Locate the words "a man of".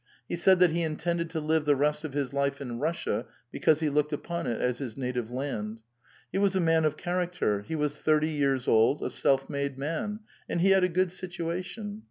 6.55-6.97